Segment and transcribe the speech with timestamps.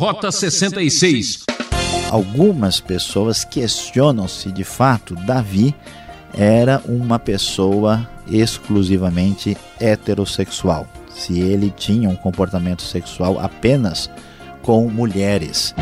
[0.00, 1.44] Rota 66.
[2.10, 5.74] Algumas pessoas questionam se de fato Davi
[6.32, 14.10] era uma pessoa exclusivamente heterossexual, se ele tinha um comportamento sexual apenas
[14.62, 15.74] com mulheres.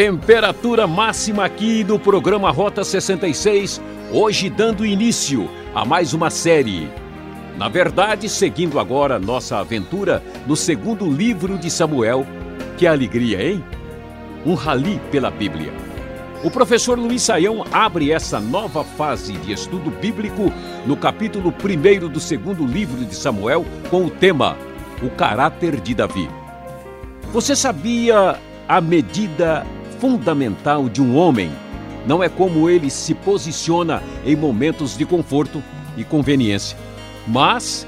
[0.00, 6.90] Temperatura máxima aqui no programa Rota 66, hoje dando início a mais uma série.
[7.58, 12.26] Na verdade, seguindo agora nossa aventura no segundo livro de Samuel,
[12.78, 13.62] que alegria, hein?
[14.46, 15.70] Um rali pela Bíblia.
[16.42, 20.50] O professor Luiz Saião abre essa nova fase de estudo bíblico
[20.86, 24.56] no capítulo 1 do segundo livro de Samuel com o tema
[25.02, 26.26] O caráter de Davi.
[27.34, 29.66] Você sabia a medida
[30.00, 31.52] fundamental de um homem
[32.06, 35.62] não é como ele se posiciona em momentos de conforto
[35.96, 36.78] e conveniência,
[37.28, 37.86] mas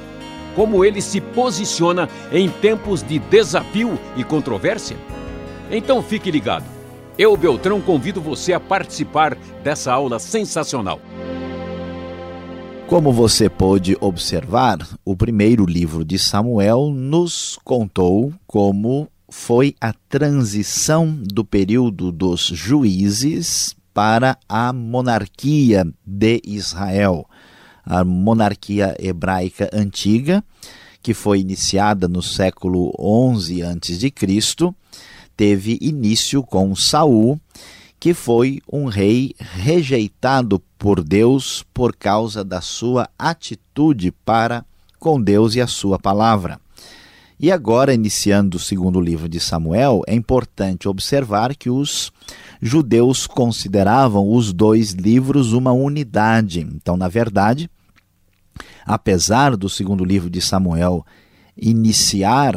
[0.54, 4.98] como ele se posiciona em tempos de desafio e controvérsia?
[5.70, 6.66] Então fique ligado.
[7.18, 11.00] Eu, Beltrão, convido você a participar dessa aula sensacional.
[12.86, 21.18] Como você pôde observar, o primeiro livro de Samuel nos contou como foi a transição
[21.18, 27.26] do período dos juízes para a monarquia de Israel,
[27.82, 30.44] a monarquia hebraica antiga,
[31.02, 32.92] que foi iniciada no século
[33.34, 34.12] XI a.C.,
[35.34, 37.40] teve início com Saul,
[37.98, 44.62] que foi um rei rejeitado por Deus por causa da sua atitude para
[44.98, 46.61] com Deus e a sua palavra.
[47.42, 52.12] E agora, iniciando o segundo livro de Samuel, é importante observar que os
[52.60, 56.60] judeus consideravam os dois livros uma unidade.
[56.60, 57.68] Então, na verdade,
[58.86, 61.04] apesar do segundo livro de Samuel
[61.56, 62.56] iniciar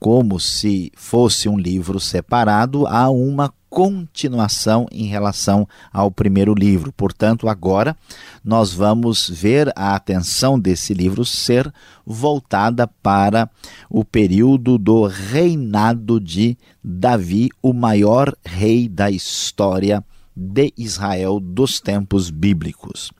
[0.00, 6.92] como se fosse um livro separado, há uma continuação em relação ao primeiro livro.
[6.92, 7.96] Portanto, agora
[8.44, 11.74] nós vamos ver a atenção desse livro ser
[12.06, 13.50] voltada para
[13.90, 20.04] o período do reinado de Davi, o maior rei da história
[20.36, 23.10] de Israel dos tempos bíblicos.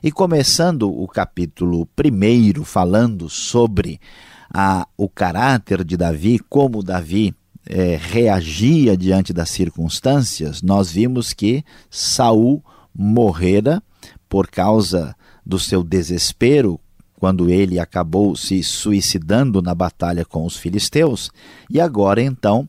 [0.00, 4.00] E começando o capítulo primeiro, falando sobre
[4.48, 7.34] a, o caráter de Davi, como Davi
[7.68, 12.64] é, reagia diante das circunstâncias, nós vimos que Saul
[12.94, 13.82] morrera
[14.28, 15.14] por causa
[15.44, 16.80] do seu desespero
[17.18, 21.30] quando ele acabou se suicidando na batalha com os filisteus,
[21.68, 22.68] e agora então,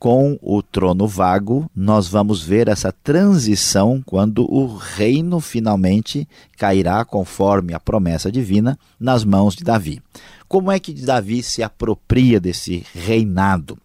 [0.00, 7.74] com o trono vago, nós vamos ver essa transição quando o reino finalmente cairá conforme
[7.74, 10.02] a promessa divina nas mãos de Davi.
[10.48, 13.76] Como é que Davi se apropria desse reinado?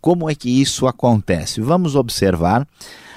[0.00, 1.60] Como é que isso acontece?
[1.60, 2.66] Vamos observar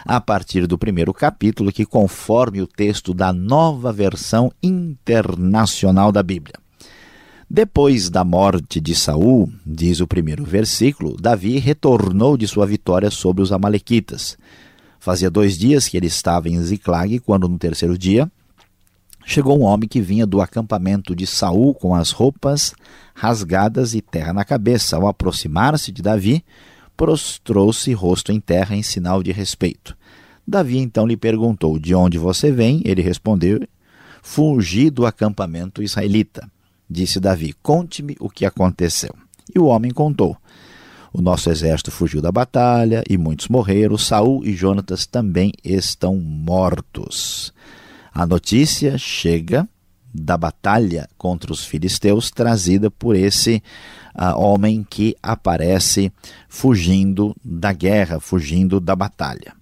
[0.04, 6.56] a partir do primeiro capítulo, que conforme o texto da nova versão internacional da Bíblia.
[7.50, 13.42] Depois da morte de Saul, diz o primeiro versículo, Davi retornou de sua vitória sobre
[13.42, 14.38] os amalequitas.
[15.00, 18.30] Fazia dois dias que ele estava em Ziclag, quando no terceiro dia
[19.26, 22.74] chegou um homem que vinha do acampamento de Saul com as roupas
[23.16, 24.98] rasgadas e terra na cabeça.
[24.98, 26.44] Ao aproximar-se de Davi,
[26.98, 29.96] prostrou-se rosto em terra em sinal de respeito.
[30.46, 32.82] Davi então lhe perguntou: De onde você vem?
[32.84, 33.66] Ele respondeu:
[34.22, 36.50] Fugi do acampamento israelita.
[36.90, 39.14] Disse Davi: Conte-me o que aconteceu.
[39.54, 40.38] E o homem contou:
[41.14, 43.98] O nosso exército fugiu da batalha e muitos morreram.
[43.98, 47.54] Saul e Jonatas também estão mortos.
[48.14, 49.68] A notícia chega
[50.14, 53.62] da batalha contra os filisteus trazida por esse
[54.16, 56.12] uh, homem que aparece
[56.50, 59.54] fugindo da guerra, fugindo da batalha.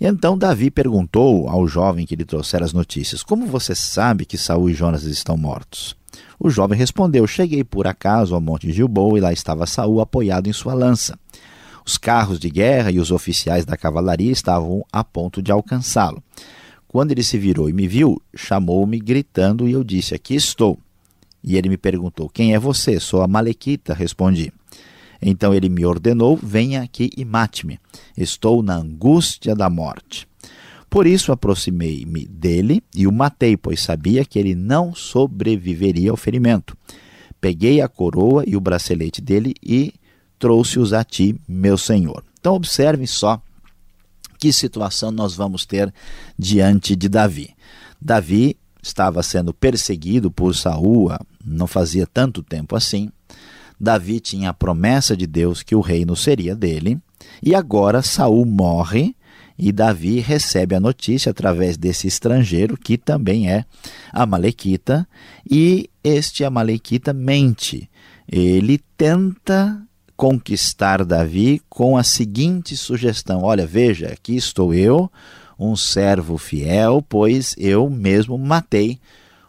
[0.00, 4.70] Então Davi perguntou ao jovem que lhe trouxera as notícias: Como você sabe que Saul
[4.70, 5.97] e Jonas estão mortos?
[6.38, 10.52] O jovem respondeu: Cheguei por acaso ao monte Gilboa e lá estava Saul apoiado em
[10.52, 11.18] sua lança.
[11.84, 16.22] Os carros de guerra e os oficiais da cavalaria estavam a ponto de alcançá-lo.
[16.86, 20.78] Quando ele se virou e me viu, chamou-me gritando e eu disse: Aqui estou.
[21.42, 23.00] E ele me perguntou: Quem é você?
[23.00, 24.52] Sou a Malequita, respondi.
[25.20, 27.78] Então ele me ordenou: Venha aqui e mate-me.
[28.16, 30.28] Estou na angústia da morte.
[30.90, 36.76] Por isso aproximei-me dele e o matei, pois sabia que ele não sobreviveria ao ferimento.
[37.40, 39.92] Peguei a coroa e o bracelete dele e
[40.38, 42.24] trouxe-os a ti, meu senhor.
[42.40, 43.40] Então observe só
[44.38, 45.92] que situação nós vamos ter
[46.38, 47.54] diante de Davi?
[48.00, 51.10] Davi estava sendo perseguido por Saul,
[51.44, 53.10] não fazia tanto tempo assim.
[53.78, 56.98] Davi tinha a promessa de Deus que o reino seria dele,
[57.42, 59.14] e agora Saul morre
[59.58, 63.64] e Davi recebe a notícia através desse estrangeiro que também é
[64.12, 65.06] amalequita,
[65.50, 67.90] e este amalequita mente.
[68.30, 69.82] Ele tenta
[70.16, 75.10] conquistar Davi com a seguinte sugestão: Olha, veja, aqui estou eu,
[75.58, 79.00] um servo fiel, pois eu mesmo matei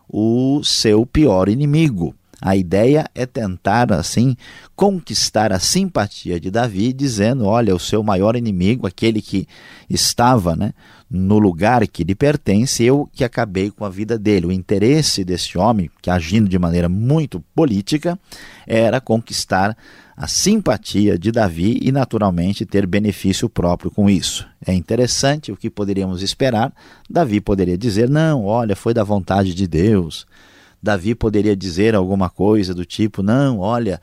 [0.08, 2.16] o seu pior inimigo.
[2.42, 4.36] A ideia é tentar, assim,
[4.76, 9.46] conquistar a simpatia de Davi, dizendo: olha, o seu maior inimigo, aquele que
[9.90, 10.74] estava né,
[11.10, 14.46] no lugar que lhe pertence, eu que acabei com a vida dele.
[14.46, 18.18] O interesse desse homem, que agindo de maneira muito política,
[18.66, 19.76] era conquistar
[20.16, 24.48] a simpatia de Davi e, naturalmente, ter benefício próprio com isso.
[24.66, 26.74] É interessante o que poderíamos esperar.
[27.10, 30.26] Davi poderia dizer: não, olha, foi da vontade de Deus
[30.82, 34.02] Davi poderia dizer alguma coisa do tipo: não, olha,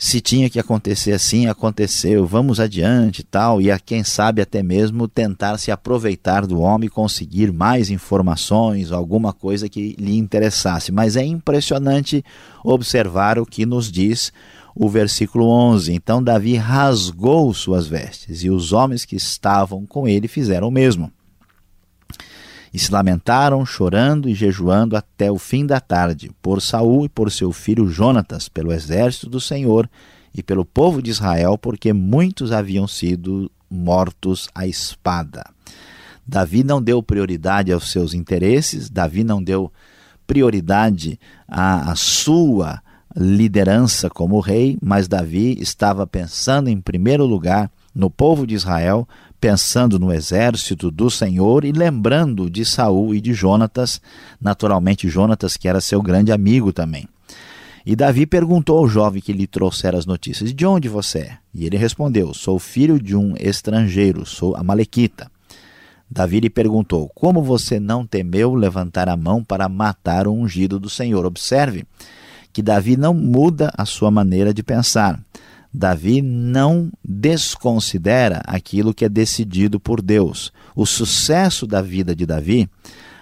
[0.00, 5.08] se tinha que acontecer assim, aconteceu, vamos adiante tal, e a quem sabe até mesmo
[5.08, 10.92] tentar se aproveitar do homem, conseguir mais informações, alguma coisa que lhe interessasse.
[10.92, 12.24] Mas é impressionante
[12.62, 14.32] observar o que nos diz
[14.72, 15.92] o versículo 11.
[15.92, 21.12] Então Davi rasgou suas vestes, e os homens que estavam com ele fizeram o mesmo.
[22.78, 27.28] E se lamentaram, chorando e jejuando até o fim da tarde, por Saul e por
[27.32, 29.90] seu filho Jonatas, pelo exército do Senhor
[30.32, 35.44] e pelo povo de Israel, porque muitos haviam sido mortos à espada.
[36.24, 39.72] Davi não deu prioridade aos seus interesses, Davi não deu
[40.24, 42.80] prioridade à, à sua
[43.16, 49.08] liderança como rei, mas Davi estava pensando em primeiro lugar no povo de Israel,
[49.40, 54.00] pensando no exército do Senhor e lembrando de Saul e de Jonatas,
[54.40, 57.08] naturalmente Jonatas que era seu grande amigo também.
[57.86, 61.38] E Davi perguntou ao jovem que lhe trouxera as notícias: De onde você é?
[61.54, 65.30] E ele respondeu: Sou filho de um estrangeiro, sou amalequita.
[66.10, 70.90] Davi lhe perguntou: Como você não temeu levantar a mão para matar o ungido do
[70.90, 71.24] Senhor?
[71.24, 71.86] Observe
[72.52, 75.20] que Davi não muda a sua maneira de pensar.
[75.72, 80.52] Davi não desconsidera aquilo que é decidido por Deus.
[80.74, 82.68] O sucesso da vida de Davi,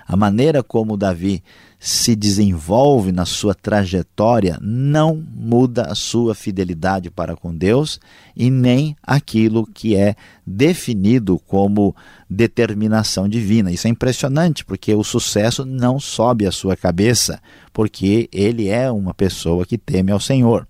[0.07, 1.43] a maneira como Davi
[1.79, 8.01] se desenvolve na sua trajetória, não muda a sua fidelidade para com Deus
[8.35, 10.15] e nem aquilo que é
[10.47, 11.95] definido como
[12.31, 13.71] determinação divina.
[13.71, 17.41] Isso é impressionante, porque o sucesso não sobe à sua cabeça,
[17.73, 20.67] porque ele é uma pessoa que teme ao Senhor.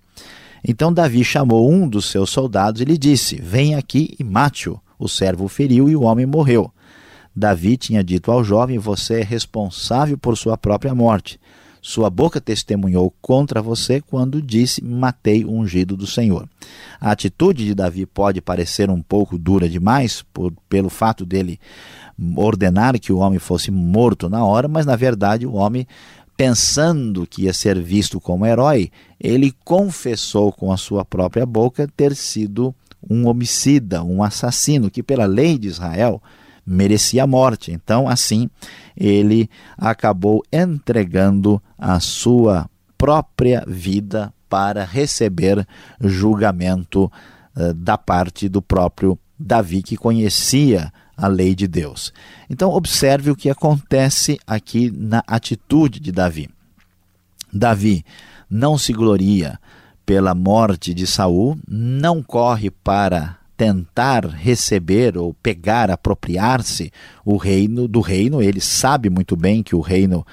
[0.69, 4.81] Então Davi chamou um dos seus soldados e lhe disse: Vem aqui e mate-o.
[4.99, 6.73] O servo feriu e o homem morreu.
[7.35, 11.39] Davi tinha dito ao jovem: Você é responsável por sua própria morte.
[11.81, 16.49] Sua boca testemunhou contra você quando disse: Matei o ungido do Senhor.
[17.01, 21.61] A atitude de Davi pode parecer um pouco dura demais, por, pelo fato dele
[22.37, 25.87] ordenar que o homem fosse morto na hora, mas na verdade o homem
[26.37, 32.15] pensando que ia ser visto como herói, ele confessou com a sua própria boca ter
[32.15, 32.75] sido
[33.09, 36.23] um homicida, um assassino, que pela lei de Israel
[36.67, 37.73] merecia a morte.
[37.73, 38.51] Então, assim,
[38.97, 39.49] ele
[39.79, 45.67] acabou entregando a sua própria vida para receber
[46.01, 47.11] julgamento
[47.57, 52.13] uh, da parte do próprio Davi, que conhecia a lei de Deus.
[52.51, 56.49] Então, observe o que acontece aqui na atitude de Davi.
[57.53, 58.05] Davi
[58.51, 59.59] não se gloria
[60.05, 66.93] pela morte de Saul, não corre para tentar receber ou pegar, apropriar-se
[67.25, 68.43] o reino do reino.
[68.43, 70.25] Ele sabe muito bem que o reino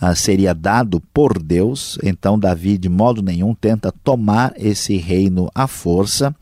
[0.00, 5.66] ah, seria dado por Deus, então Davi de modo nenhum tenta tomar esse reino à
[5.66, 6.34] força.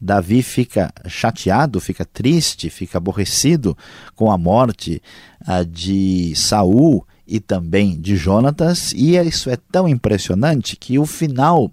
[0.00, 3.76] Davi fica chateado, fica triste, fica aborrecido
[4.16, 5.02] com a morte
[5.46, 11.70] ah, de Saul e também de Jonatas, e isso é tão impressionante que o final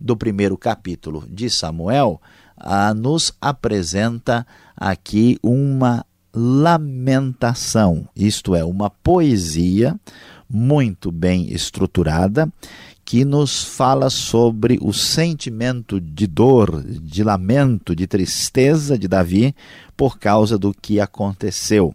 [0.00, 2.20] do primeiro capítulo de Samuel
[2.56, 9.98] ah, nos apresenta aqui uma lamentação, isto é, uma poesia
[10.48, 12.50] muito bem estruturada
[13.04, 19.54] que nos fala sobre o sentimento de dor, de lamento, de tristeza de Davi
[19.96, 21.94] por causa do que aconteceu.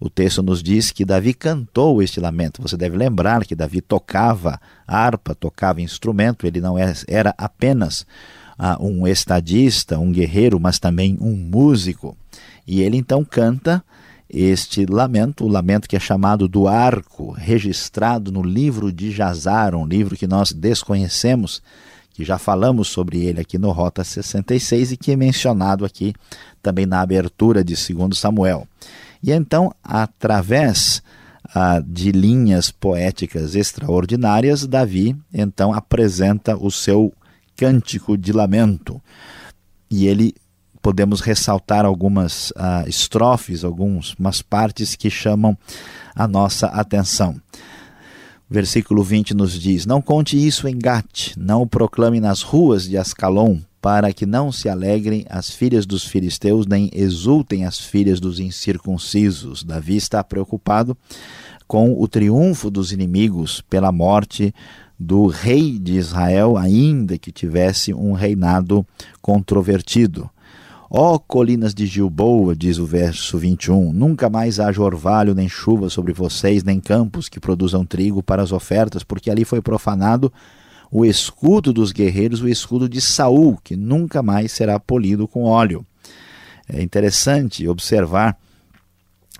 [0.00, 2.62] O texto nos diz que Davi cantou este lamento.
[2.62, 8.06] Você deve lembrar que Davi tocava harpa, tocava instrumento, ele não era apenas
[8.80, 12.16] um estadista, um guerreiro, mas também um músico.
[12.66, 13.84] E ele então canta
[14.28, 19.86] este lamento, o lamento que é chamado do arco, registrado no livro de Jazar, um
[19.86, 21.62] livro que nós desconhecemos,
[22.12, 26.12] que já falamos sobre ele aqui no Rota 66 e que é mencionado aqui
[26.60, 28.66] também na abertura de 2 Samuel.
[29.22, 31.02] E então, através
[31.54, 37.12] ah, de linhas poéticas extraordinárias, Davi então apresenta o seu
[37.56, 39.00] cântico de lamento.
[39.90, 40.34] E ele
[40.80, 45.56] podemos ressaltar algumas uh, estrofes, algumas partes que chamam
[46.14, 47.40] a nossa atenção.
[48.50, 52.96] Versículo 20 nos diz: Não conte isso em Gate, não o proclame nas ruas de
[52.96, 58.40] Ascalon, para que não se alegrem as filhas dos filisteus, nem exultem as filhas dos
[58.40, 59.62] incircuncisos.
[59.62, 60.96] Davi está preocupado
[61.66, 64.54] com o triunfo dos inimigos pela morte
[64.98, 68.84] do rei de Israel, ainda que tivesse um reinado
[69.20, 70.28] controvertido.
[70.90, 75.90] Ó oh, colinas de Gilboa, diz o verso 21, nunca mais haja orvalho nem chuva
[75.90, 80.32] sobre vocês, nem campos que produzam trigo para as ofertas, porque ali foi profanado
[80.90, 85.84] o escudo dos guerreiros, o escudo de Saul, que nunca mais será polido com óleo.
[86.66, 88.38] É interessante observar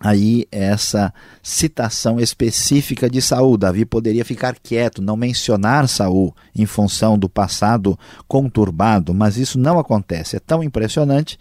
[0.01, 1.13] aí essa
[1.43, 3.57] citação específica de Saul.
[3.57, 9.79] Davi poderia ficar quieto, não mencionar Saul em função do passado conturbado, mas isso não
[9.79, 10.37] acontece.
[10.37, 11.39] É tão impressionante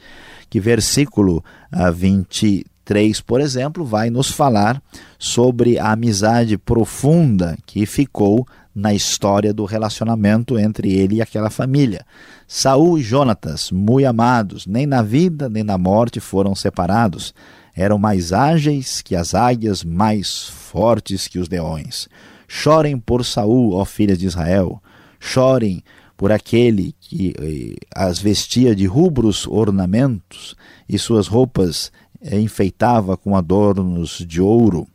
[0.49, 1.43] que versículo
[1.93, 4.81] 23, ah, por exemplo, vai nos falar
[5.19, 12.05] sobre a amizade profunda que ficou na história do relacionamento entre ele e aquela família.
[12.47, 17.33] Saul e Jonatas, muito amados, nem na vida nem na morte foram separados
[17.77, 22.09] eram mais ágeis que as águias, mais fortes que os leões.
[22.47, 24.81] Chorem por Saul, ó filhas de Israel,
[25.19, 25.83] chorem
[26.17, 30.55] por aquele que eh, as vestia de rubros ornamentos
[30.89, 34.87] e suas roupas eh, enfeitava com adornos de ouro.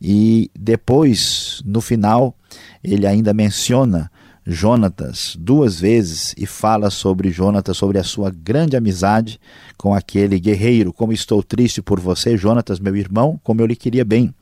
[0.00, 2.36] E depois, no final,
[2.84, 4.12] ele ainda menciona
[4.46, 9.40] Jonatas duas vezes e fala sobre Jonatas, sobre a sua grande amizade
[9.76, 10.92] com aquele guerreiro.
[10.92, 14.32] Como estou triste por você, Jonatas, meu irmão, como eu lhe queria bem.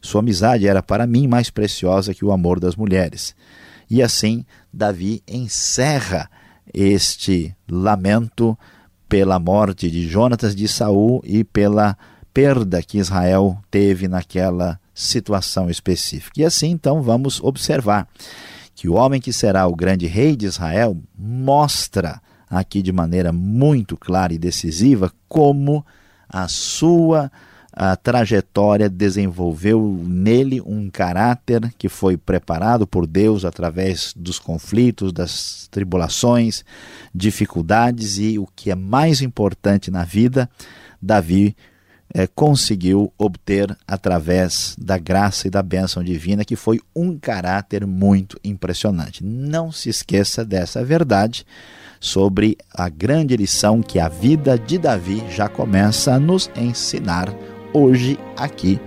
[0.00, 3.36] Sua amizade era para mim mais preciosa que o amor das mulheres.
[3.88, 6.28] E assim, Davi encerra
[6.74, 8.58] este lamento
[9.08, 11.96] pela morte de Jonatas de Saul e pela
[12.34, 16.40] perda que Israel teve naquela situação específica.
[16.40, 18.08] E assim, então, vamos observar
[18.74, 23.96] que o homem que será o grande rei de Israel mostra aqui de maneira muito
[23.96, 25.84] clara e decisiva como
[26.28, 27.30] a sua
[27.74, 35.68] a trajetória desenvolveu nele um caráter que foi preparado por Deus através dos conflitos, das
[35.70, 36.66] tribulações,
[37.14, 40.50] dificuldades e o que é mais importante na vida,
[41.00, 41.56] Davi
[42.14, 48.38] é, conseguiu obter através da graça e da bênção divina, que foi um caráter muito
[48.44, 49.24] impressionante.
[49.24, 51.46] Não se esqueça dessa verdade
[51.98, 57.32] sobre a grande lição que a vida de Davi já começa a nos ensinar
[57.72, 58.80] hoje aqui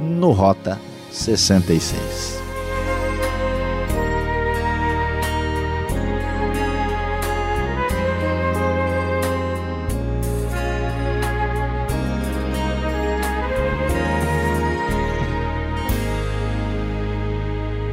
[0.00, 2.51] no Rota 66.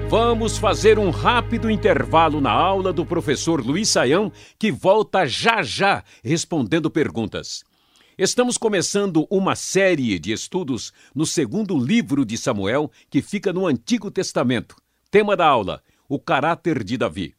[0.09, 6.03] Vamos fazer um rápido intervalo na aula do professor Luiz Saião, que volta já já
[6.23, 7.63] respondendo perguntas.
[8.17, 14.09] Estamos começando uma série de estudos no segundo livro de Samuel, que fica no Antigo
[14.09, 14.75] Testamento.
[15.11, 17.35] Tema da aula: O caráter de Davi.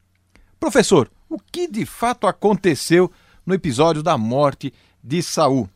[0.58, 3.12] Professor, o que de fato aconteceu
[3.46, 5.70] no episódio da morte de Saul?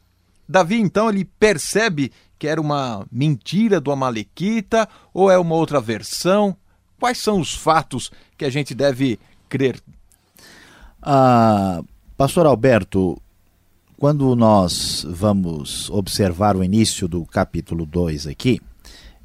[0.48, 6.56] Davi então ele percebe que era uma mentira do Amalequita ou é uma outra versão?
[6.98, 9.20] Quais são os fatos que a gente deve
[9.50, 9.82] crer?
[11.02, 11.84] Ah,
[12.16, 13.22] Pastor Alberto,
[14.02, 18.60] quando nós vamos observar o início do capítulo 2 aqui,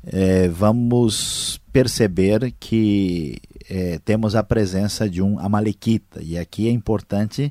[0.05, 3.39] é, vamos perceber que
[3.71, 6.23] é, temos a presença de um Amalequita.
[6.23, 7.51] E aqui é importante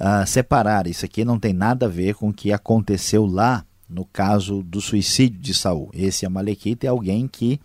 [0.00, 0.86] uh, separar.
[0.86, 4.80] Isso aqui não tem nada a ver com o que aconteceu lá no caso do
[4.80, 5.90] suicídio de Saul.
[5.92, 7.60] Esse Amalequita é alguém que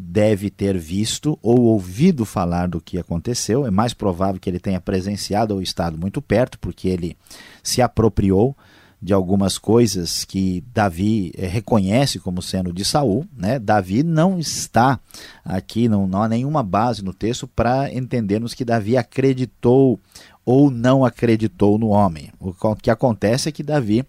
[0.00, 3.66] deve ter visto ou ouvido falar do que aconteceu.
[3.66, 7.16] É mais provável que ele tenha presenciado ou estado muito perto, porque ele
[7.64, 8.56] se apropriou
[9.02, 13.58] de algumas coisas que Davi eh, reconhece como sendo de Saul, né?
[13.58, 15.00] Davi não está
[15.44, 19.98] aqui, não, não há nenhuma base no texto para entendermos que Davi acreditou
[20.44, 22.30] ou não acreditou no homem.
[22.40, 24.04] O que acontece é que Davi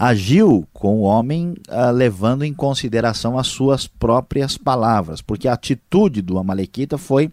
[0.00, 6.22] agiu com o homem uh, levando em consideração as suas próprias palavras, porque a atitude
[6.22, 7.30] do Amalequita foi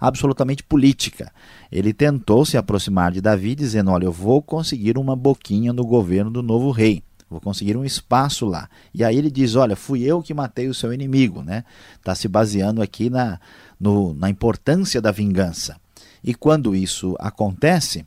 [0.00, 1.30] absolutamente política.
[1.70, 6.28] Ele tentou se aproximar de Davi, dizendo: Olha, eu vou conseguir uma boquinha no governo
[6.28, 7.04] do novo rei.
[7.30, 8.68] Vou conseguir um espaço lá.
[8.92, 11.44] E aí ele diz: Olha, fui eu que matei o seu inimigo.
[11.44, 11.62] Né?
[11.98, 13.38] Está se baseando aqui na,
[13.78, 15.76] no, na importância da vingança.
[16.24, 18.04] E quando isso acontece,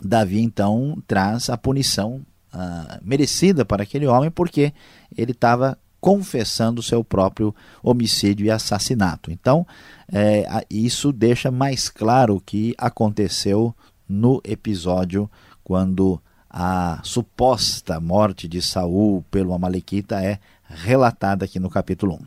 [0.00, 4.72] Davi então traz a punição uh, merecida para aquele homem, porque
[5.16, 9.30] ele estava confessando seu próprio homicídio e assassinato.
[9.32, 9.66] Então,
[10.12, 13.74] é, isso deixa mais claro o que aconteceu
[14.08, 15.28] no episódio
[15.64, 22.18] quando a suposta morte de Saul pelo Amalequita é relatada aqui no capítulo 1.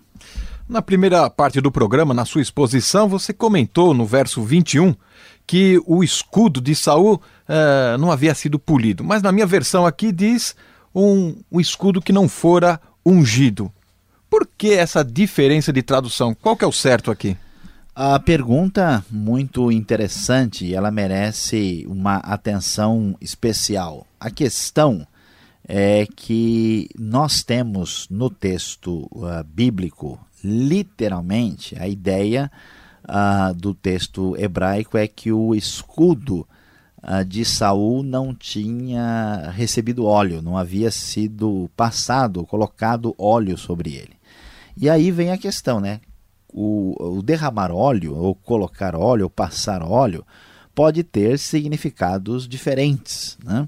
[0.70, 4.96] Na primeira parte do programa, na sua exposição, você comentou no verso 21
[5.46, 9.04] que o escudo de Saul uh, não havia sido polido.
[9.04, 10.56] Mas na minha versão aqui diz
[10.96, 13.72] um, um escudo que não fora ungido.
[14.30, 16.34] Por que essa diferença de tradução?
[16.34, 17.36] Qual que é o certo aqui?
[17.94, 24.08] A pergunta muito interessante e ela merece uma atenção especial.
[24.18, 25.06] A questão
[25.68, 32.50] é que nós temos no texto uh, bíblico, literalmente, a ideia
[33.04, 36.48] uh, do texto hebraico é que o escudo
[37.28, 44.14] de Saul não tinha recebido óleo, não havia sido passado, colocado óleo sobre ele.
[44.78, 46.00] E aí vem a questão, né?
[46.54, 50.26] O, o derramar óleo, ou colocar óleo, ou passar óleo,
[50.76, 53.38] pode ter significados diferentes.
[53.44, 53.68] Né?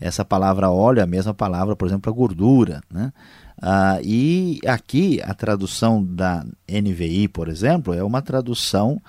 [0.00, 2.82] Essa palavra óleo é a mesma palavra, por exemplo, a gordura.
[2.90, 3.12] Né?
[3.60, 9.00] Ah, e aqui a tradução da NVI, por exemplo, é uma tradução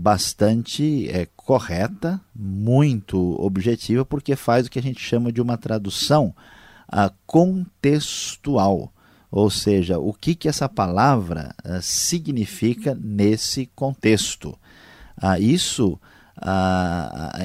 [0.00, 6.32] bastante é, correta, muito objetiva, porque faz o que a gente chama de uma tradução
[6.88, 8.92] ah, contextual.
[9.28, 14.56] Ou seja, o que, que essa palavra ah, significa nesse contexto.
[15.20, 15.98] Ah, isso,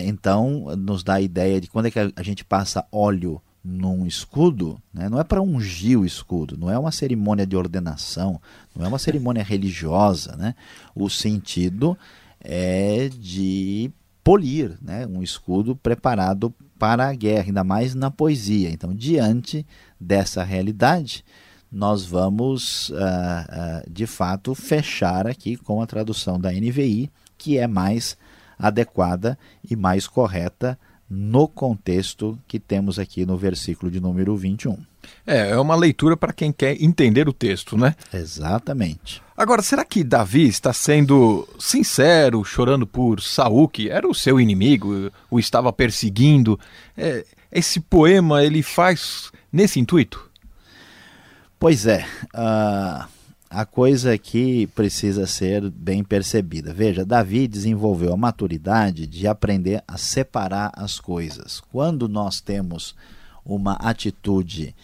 [0.06, 4.80] então, nos dá a ideia de quando é que a gente passa óleo num escudo,
[4.94, 8.40] né, não é para ungir o escudo, não é uma cerimônia de ordenação,
[8.76, 10.36] não é uma cerimônia religiosa.
[10.36, 10.54] Né?
[10.94, 11.98] O sentido
[12.44, 13.92] é de
[14.24, 18.70] polir né, um escudo preparado para a guerra, ainda mais na poesia.
[18.70, 19.66] Então, diante
[20.00, 21.24] dessa realidade,
[21.72, 27.68] nós vamos, uh, uh, de fato, fechar aqui com a tradução da NVI, que é
[27.68, 28.18] mais
[28.58, 29.38] adequada
[29.70, 30.78] e mais correta
[31.10, 34.93] no contexto que temos aqui no versículo de número 21.
[35.26, 37.96] É, é uma leitura para quem quer entender o texto, né?
[38.14, 39.22] Exatamente.
[39.36, 45.12] Agora, será que Davi está sendo sincero, chorando por Saul, que era o seu inimigo,
[45.30, 46.60] o estava perseguindo?
[46.96, 50.30] É, esse poema ele faz nesse intuito?
[51.60, 52.06] Pois é.
[52.34, 53.08] Uh,
[53.54, 56.74] a coisa aqui precisa ser bem percebida.
[56.74, 61.62] Veja, Davi desenvolveu a maturidade de aprender a separar as coisas.
[61.72, 62.96] Quando nós temos
[63.46, 64.76] uma atitude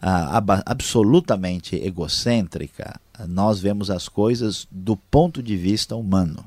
[0.00, 6.44] ah, absolutamente egocêntrica, nós vemos as coisas do ponto de vista humano.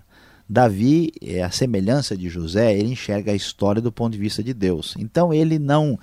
[0.48, 4.54] Davi, é a semelhança de José, ele enxerga a história do ponto de vista de
[4.54, 4.96] Deus.
[4.98, 5.98] Então ele não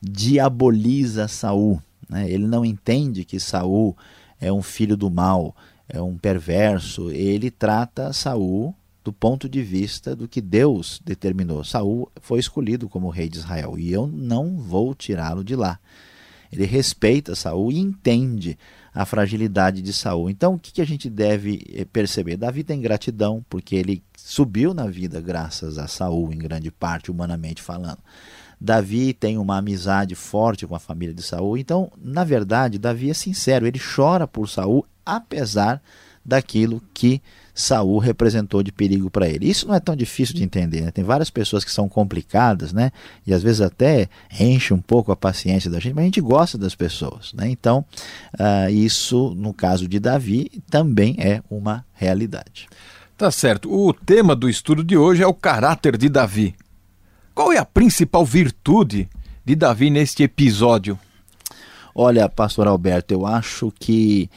[0.00, 2.30] diaboliza Saul, né?
[2.30, 3.96] ele não entende que Saul
[4.40, 5.56] é um filho do mal,
[5.88, 11.62] é um perverso, ele trata Saul do ponto de vista do que Deus determinou.
[11.64, 15.78] Saul foi escolhido como rei de Israel e eu não vou tirá-lo de lá.
[16.54, 18.58] Ele respeita Saul e entende
[18.94, 20.30] a fragilidade de Saul.
[20.30, 22.36] Então, o que a gente deve eh, perceber?
[22.36, 27.60] Davi tem gratidão porque ele subiu na vida graças a Saul, em grande parte, humanamente
[27.60, 27.98] falando.
[28.60, 31.58] Davi tem uma amizade forte com a família de Saul.
[31.58, 35.82] Então, na verdade, Davi é sincero, ele chora por Saul apesar
[36.24, 37.20] daquilo que
[37.54, 39.48] Saul representou de perigo para ele.
[39.48, 40.80] Isso não é tão difícil de entender.
[40.80, 40.90] Né?
[40.90, 42.90] Tem várias pessoas que são complicadas, né?
[43.24, 44.08] E às vezes até
[44.40, 47.48] enche um pouco a paciência da gente, mas a gente gosta das pessoas, né?
[47.48, 47.84] Então,
[48.34, 52.66] uh, isso no caso de Davi também é uma realidade.
[53.16, 53.72] Tá certo.
[53.72, 56.56] O tema do estudo de hoje é o caráter de Davi.
[57.32, 59.08] Qual é a principal virtude
[59.44, 60.98] de Davi neste episódio?
[61.94, 64.28] Olha, pastor Alberto, eu acho que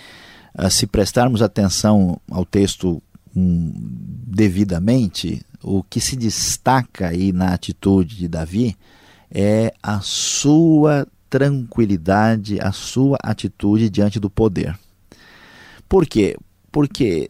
[0.70, 3.02] se prestarmos atenção ao texto
[3.36, 8.76] um, devidamente, o que se destaca aí na atitude de Davi
[9.30, 14.78] é a sua tranquilidade, a sua atitude diante do poder.
[15.88, 16.36] Por quê?
[16.72, 17.30] Porque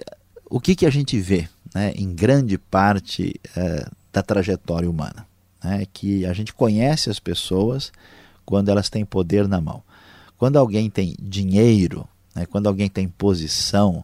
[0.49, 5.27] o que, que a gente vê né, em grande parte uh, da trajetória humana?
[5.63, 7.91] Né, que a gente conhece as pessoas
[8.45, 9.83] quando elas têm poder na mão.
[10.37, 14.03] Quando alguém tem dinheiro, né, quando alguém tem posição,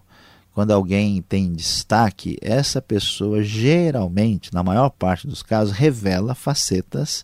[0.53, 7.23] quando alguém tem destaque, essa pessoa geralmente, na maior parte dos casos, revela facetas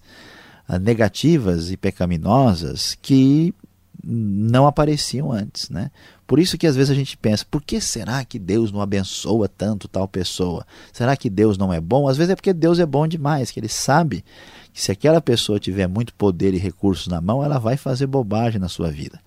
[0.67, 3.53] uh, negativas e pecaminosas que
[4.03, 5.91] não apareciam antes, né?
[6.25, 9.49] Por isso que às vezes a gente pensa, por que será que Deus não abençoa
[9.49, 10.65] tanto tal pessoa?
[10.93, 12.07] Será que Deus não é bom?
[12.07, 14.23] Às vezes é porque Deus é bom demais, que ele sabe
[14.71, 18.59] que se aquela pessoa tiver muito poder e recursos na mão, ela vai fazer bobagem
[18.59, 19.19] na sua vida.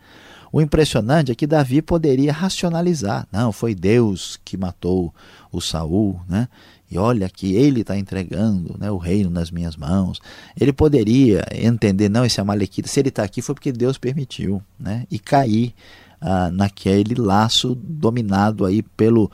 [0.52, 3.26] O impressionante é que Davi poderia racionalizar.
[3.32, 5.12] Não, foi Deus que matou
[5.50, 6.46] o Saul, né?
[6.90, 10.20] E olha que ele está entregando né, o reino nas minhas mãos.
[10.60, 15.06] Ele poderia entender, não, esse Amalequita, se ele está aqui foi porque Deus permitiu, né?
[15.10, 15.72] E cair
[16.20, 19.32] ah, naquele laço dominado aí pelo,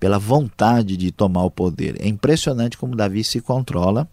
[0.00, 1.94] pela vontade de tomar o poder.
[2.00, 4.08] É impressionante como Davi se controla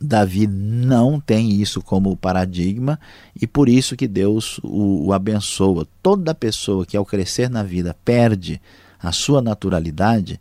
[0.00, 2.98] Davi não tem isso como paradigma
[3.40, 5.86] e por isso que Deus o, o, abençoa.
[6.02, 8.60] Toda pessoa que ao crescer na vida perde
[9.00, 10.40] a sua naturalidade,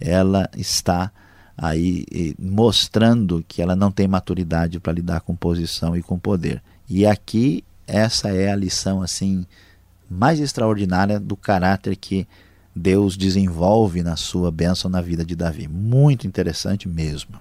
[0.00, 1.12] ela está
[1.56, 6.62] aí mostrando que ela não tem maturidade para lidar com posição e com poder.
[6.88, 9.46] E aqui essa é a lição assim
[10.10, 12.26] mais extraordinária do caráter que
[12.74, 15.68] Deus desenvolve na sua bênção na vida de Davi.
[15.68, 17.38] Muito interessante mesmo.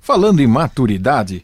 [0.00, 1.42] Falando em maturidade,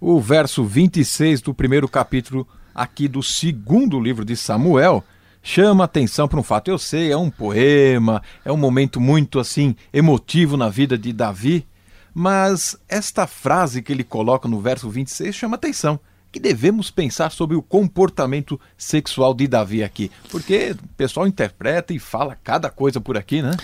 [0.00, 5.04] o verso 26 do primeiro capítulo aqui do segundo livro de Samuel
[5.42, 6.70] chama atenção para um fato.
[6.70, 11.66] Eu sei, é um poema, é um momento muito assim emotivo na vida de Davi,
[12.14, 15.98] mas esta frase que ele coloca no verso 26 chama atenção.
[16.30, 21.98] Que devemos pensar sobre o comportamento sexual de Davi aqui, porque o pessoal interpreta e
[21.98, 23.54] fala cada coisa por aqui, né?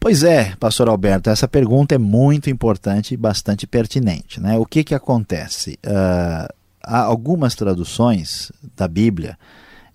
[0.00, 4.40] Pois é, pastor Alberto, essa pergunta é muito importante e bastante pertinente.
[4.40, 4.56] Né?
[4.56, 5.78] O que, que acontece?
[5.84, 9.36] Uh, há algumas traduções da Bíblia,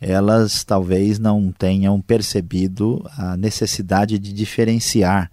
[0.01, 5.31] elas talvez não tenham percebido a necessidade de diferenciar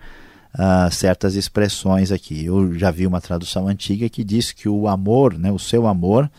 [0.55, 2.45] uh, certas expressões aqui.
[2.45, 6.31] Eu já vi uma tradução antiga que diz que o amor, né, o seu amor,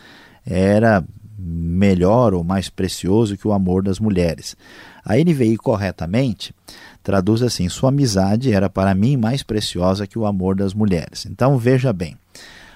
[0.45, 1.03] era
[1.37, 4.55] melhor ou mais precioso que o amor das mulheres.
[5.03, 6.53] A NVI corretamente
[7.03, 11.25] traduz assim: Sua amizade era para mim mais preciosa que o amor das mulheres.
[11.25, 12.17] Então veja bem,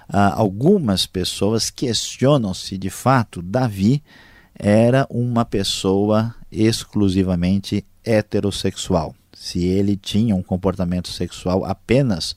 [0.08, 4.04] ah, algumas pessoas questionam se de fato Davi
[4.58, 12.36] era uma pessoa exclusivamente heterossexual, se ele tinha um comportamento sexual apenas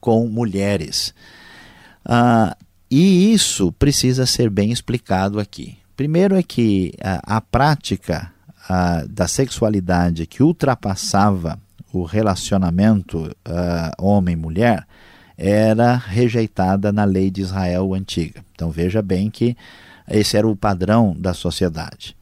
[0.00, 1.14] com mulheres.
[2.04, 2.56] Ah,
[2.90, 5.76] e isso precisa ser bem explicado aqui.
[5.94, 8.32] Primeiro é que a, a prática
[9.08, 11.58] da sexualidade que ultrapassava
[11.92, 13.34] o relacionamento
[13.98, 14.86] homem-mulher
[15.36, 18.44] era rejeitada na lei de Israel antiga.
[18.54, 19.56] Então veja bem que
[20.08, 22.16] esse era o padrão da sociedade.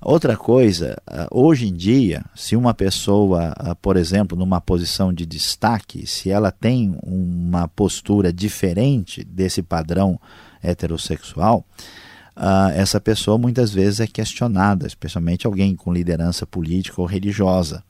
[0.00, 0.96] Outra coisa,
[1.30, 6.96] hoje em dia, se uma pessoa, por exemplo, numa posição de destaque, se ela tem
[7.02, 10.18] uma postura diferente desse padrão
[10.62, 11.64] heterossexual,
[12.38, 17.82] uh, essa pessoa muitas vezes é questionada, especialmente alguém com liderança política ou religiosa.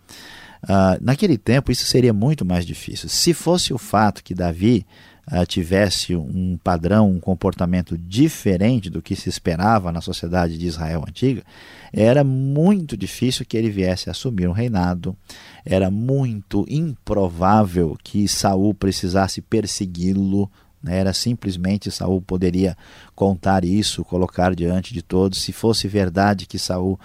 [0.64, 3.08] Uh, naquele tempo isso seria muito mais difícil.
[3.08, 4.84] Se fosse o fato que Davi
[5.30, 11.04] uh, tivesse um padrão, um comportamento diferente do que se esperava na sociedade de Israel
[11.06, 11.44] antiga,
[11.92, 15.16] era muito difícil que ele viesse a assumir um reinado.
[15.64, 20.50] Era muito improvável que Saul precisasse persegui-lo?
[20.86, 22.76] Era simplesmente Saul poderia
[23.14, 25.42] contar isso, colocar diante de todos.
[25.42, 26.98] Se fosse verdade que Saul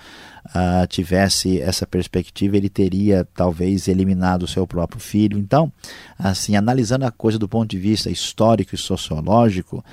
[0.48, 5.38] uh, tivesse essa perspectiva, ele teria talvez eliminado o seu próprio filho.
[5.38, 5.72] Então,
[6.18, 9.84] assim, analisando a coisa do ponto de vista histórico e sociológico,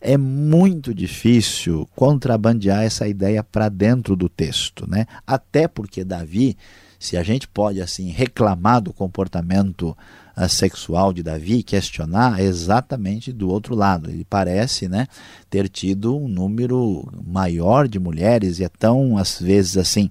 [0.00, 5.06] é muito difícil contrabandear essa ideia para dentro do texto, né?
[5.26, 6.56] Até porque Davi,
[7.00, 9.96] se a gente pode assim reclamar do comportamento
[10.48, 14.10] sexual de Davi questionar exatamente do outro lado.
[14.10, 15.06] Ele parece né,
[15.48, 20.10] ter tido um número maior de mulheres e é tão, às vezes, assim.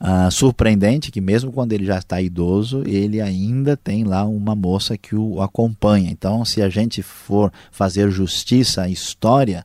[0.00, 4.96] Uh, surpreendente que mesmo quando ele já está idoso, ele ainda tem lá uma moça
[4.96, 6.10] que o acompanha.
[6.10, 9.62] Então, se a gente for fazer justiça à história,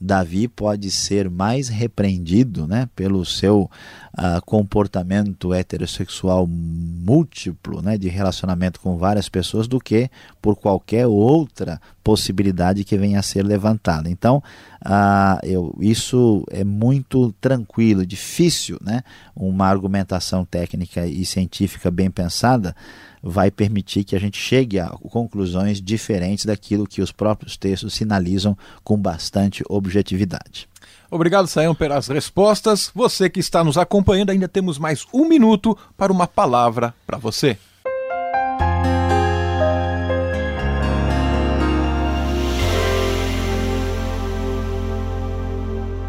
[0.00, 3.70] Davi pode ser mais repreendido né, pelo seu
[4.16, 10.10] uh, comportamento heterossexual múltiplo, né, de relacionamento com várias pessoas, do que
[10.42, 14.10] por qualquer outra possibilidade que venha a ser levantada.
[14.10, 14.42] Então,
[14.84, 19.02] uh, eu, isso é muito tranquilo, difícil, né,
[19.34, 22.76] uma argumentação técnica e científica bem pensada
[23.22, 28.56] vai permitir que a gente chegue a conclusões diferentes daquilo que os próprios textos sinalizam
[28.82, 30.68] com bastante objetividade.
[31.10, 32.90] Obrigado, Sayão, pelas respostas.
[32.94, 37.56] Você que está nos acompanhando, ainda temos mais um minuto para uma palavra para você.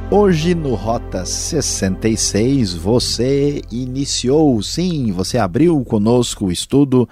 [0.09, 7.09] Hoje no Rota 66 você iniciou, sim, você abriu conosco o estudo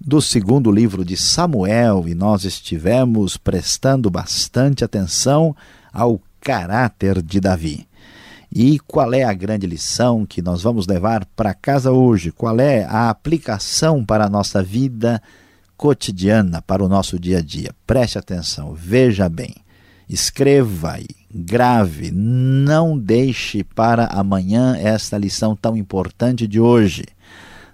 [0.00, 5.54] do segundo livro de Samuel e nós estivemos prestando bastante atenção
[5.92, 7.86] ao caráter de Davi.
[8.50, 12.32] E qual é a grande lição que nós vamos levar para casa hoje?
[12.32, 15.22] Qual é a aplicação para a nossa vida
[15.76, 17.74] cotidiana, para o nosso dia a dia?
[17.86, 19.61] Preste atenção, veja bem.
[20.12, 27.06] Escreva aí, grave, não deixe para amanhã esta lição tão importante de hoje.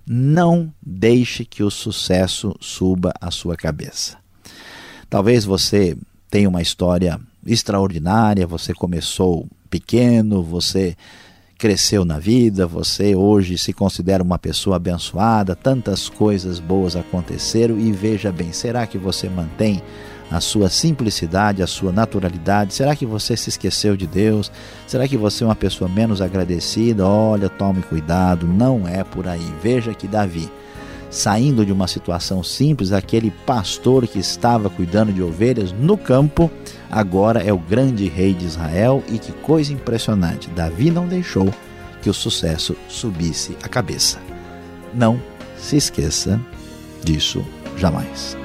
[0.06, 4.16] Não deixe que o sucesso suba à sua cabeça.
[5.10, 5.98] Talvez você
[6.30, 10.96] tenha uma história extraordinária, você começou pequeno, você
[11.58, 17.90] cresceu na vida, você hoje se considera uma pessoa abençoada, tantas coisas boas aconteceram e
[17.90, 19.82] veja bem, será que você mantém
[20.30, 22.74] a sua simplicidade, a sua naturalidade?
[22.74, 24.50] Será que você se esqueceu de Deus?
[24.86, 27.06] Será que você é uma pessoa menos agradecida?
[27.06, 29.52] Olha, tome cuidado, não é por aí.
[29.62, 30.50] Veja que Davi,
[31.10, 36.50] saindo de uma situação simples, aquele pastor que estava cuidando de ovelhas no campo,
[36.90, 41.52] agora é o grande rei de Israel e que coisa impressionante, Davi não deixou
[42.02, 44.18] que o sucesso subisse a cabeça.
[44.94, 45.20] Não
[45.56, 46.40] se esqueça
[47.02, 47.44] disso
[47.76, 48.36] jamais.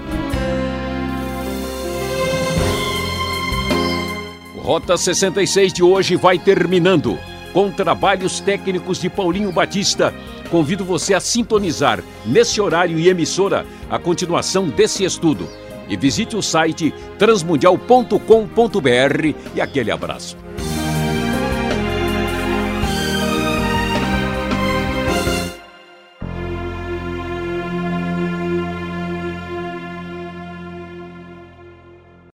[4.63, 7.19] Rota 66 de hoje vai terminando.
[7.51, 10.13] Com trabalhos técnicos de Paulinho Batista,
[10.49, 15.49] convido você a sintonizar nesse horário e emissora a continuação desse estudo.
[15.89, 20.37] E visite o site transmundial.com.br e aquele abraço.